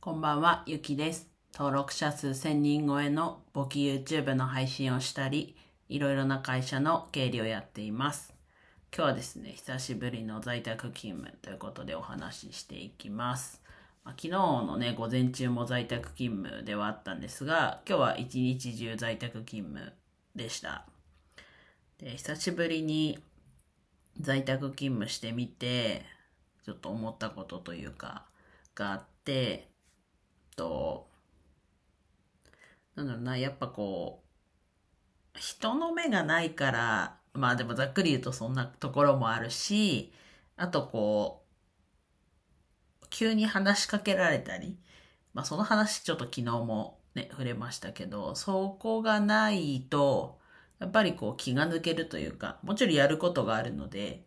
[0.00, 1.28] こんばんは、ゆきです。
[1.52, 5.56] 登録者数1000人超えの簿記 YouTube の配信をしたり、
[5.88, 8.32] いろいろな会社の経理をやっています。
[8.94, 13.60] 今日はですね、久しぶりの在宅勤務ということでお話ししていきます。
[14.04, 19.92] まあ昨日のね、午前中も在宅勤務ではあったんですが、今日は一日中在宅勤務
[20.36, 20.86] でした。
[21.98, 23.18] で久しぶりに
[24.20, 26.04] 在宅勤務してみて、
[26.64, 28.26] ちょっと思ったことというか、
[28.76, 29.66] があって、
[30.58, 31.08] と、
[32.96, 34.24] なんだろうな、やっぱこ
[35.34, 40.12] う、人の目がないから、まあでもざっくり言うとそんなところもあるし、
[40.56, 41.44] あとこ
[43.02, 44.78] う、急に話しかけられたり、
[45.32, 50.38] まあその話ちょっと昨日もね、触れましたけど、そこがないと、
[50.80, 54.26] やっぱりこう気が抜けるというか、もちろんやることがあるので、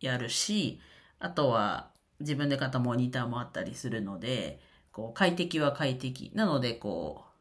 [0.00, 0.80] やるし、
[1.20, 4.60] あとは自分で買ったモニターもあったりするので、
[4.92, 6.30] こう快適は快適。
[6.34, 7.32] なので、こう、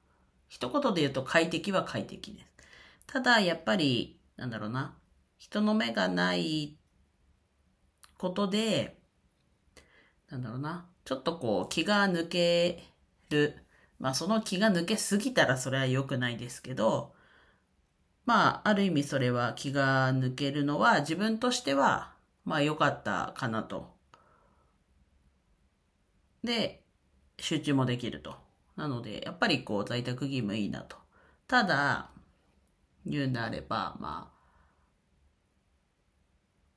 [0.48, 2.46] 一言で言うと快適は快適です。
[3.08, 4.98] ただ、やっぱり、なんだろうな、
[5.38, 6.78] 人の目がない
[8.18, 8.98] ことで、
[10.30, 12.84] なんだろうな、ちょっとこう気が抜け
[13.30, 13.56] る。
[14.00, 17.14] まあその気が抜けすぎたらそれは良くないですけど、
[18.26, 22.14] まあある意味それは気が抜けるのは自分としては
[22.46, 23.94] まあ良かったかなと。
[26.44, 26.81] で、
[27.42, 28.36] 集中もできると。
[28.78, 30.96] なので、やっぱりこう在宅義務いいなと。
[31.48, 32.10] ただ、
[33.06, 34.42] 言うんであれば、まあ、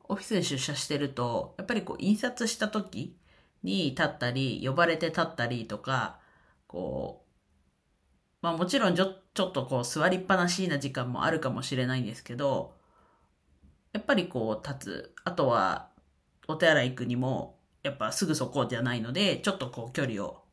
[0.08, 3.16] オフィスに出社してると、やっぱりこう印刷した時
[3.62, 6.18] に立ったり、呼ばれて立ったりとか、
[6.66, 7.24] こう、
[8.42, 12.74] まあもちろんちょちょっとこう座りっぱなしな時間もあるかもしれないんですけど、
[13.92, 15.14] やっぱりこう立つ。
[15.24, 15.88] あとは、
[16.46, 20.43] お手洗い行くにも、やっぱすぐそこじゃないので、ちょっとこう距離を、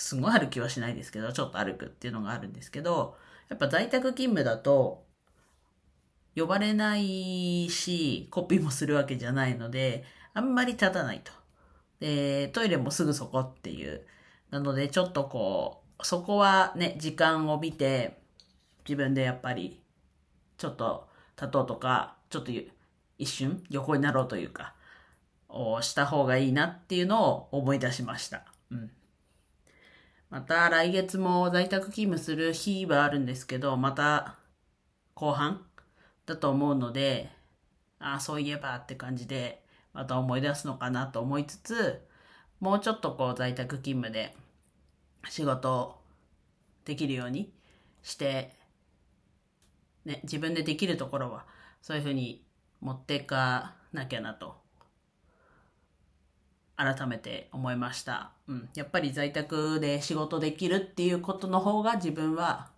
[0.00, 3.16] すごい歩きはしないですけど、ちょっと歩くっていうのがあるんですけど、
[3.48, 5.04] やっぱ在宅勤務だと、
[6.36, 11.32] 呼ばれないし、コピーもするわけじゃないので、あんまり立たないと。
[12.00, 14.04] で、トイレもすぐそこっていう。
[14.50, 18.20] なので、ちょっとこう、そこはね、時間を見て、
[18.86, 19.80] 自分でやっぱり、
[20.58, 22.50] ちょっと立とうとか、ちょっと
[23.18, 24.74] 一瞬横になろうというか、
[25.48, 28.44] をした方がいいなっていうのを思い出しました。
[28.70, 28.90] うん。
[30.34, 34.34] また来月も在宅勤務する日はあるんですけど、また
[35.14, 35.64] 後半
[36.26, 37.30] だと思うので、
[38.00, 42.04] ああ、そういえばって感じで、また思い出すのかなと思いつつ、
[42.58, 44.34] もうちょっとこう在宅勤務で
[45.28, 46.00] 仕事
[46.84, 47.52] できるように
[48.02, 48.56] して、
[50.04, 51.46] ね、自分でできるところは
[51.80, 52.44] そういうふうに
[52.80, 54.63] 持っていかなきゃなと
[56.76, 58.32] 改めて思いました。
[58.48, 58.68] うん。
[58.74, 62.70] やっぱり在宅で仕事できるっていうことの方が自分は、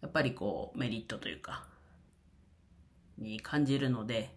[0.00, 1.64] やっぱりこうメリットというか、
[3.18, 4.34] に感じるので、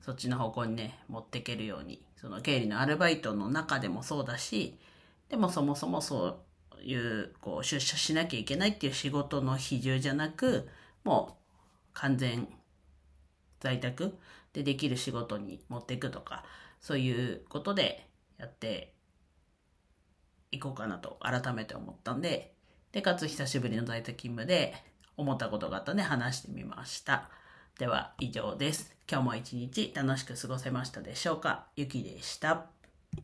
[0.00, 4.78] そっちの方向にね、持っていけるように、その経理のアルバイトの中でもそうだし、
[5.30, 6.40] でもそもそもそ
[6.78, 10.68] ういう、こう出社しなきゃいけないっていう仕事の比重じゃなく、
[11.04, 11.54] もう
[11.94, 12.48] 完全
[13.60, 14.18] 在宅
[14.52, 16.44] でできる仕事に持っていくとか、
[16.84, 18.06] そういうことで
[18.36, 18.92] やって
[20.50, 22.52] いこうかなと改めて思ったんで、
[22.92, 24.74] で、かつ久しぶりの在宅勤務で
[25.16, 27.30] 思ったことがあったんで話してみました。
[27.78, 28.94] では以上です。
[29.10, 31.68] 今日も一日楽しく過ごせましたでしょうか？
[31.74, 32.73] ゆきでした。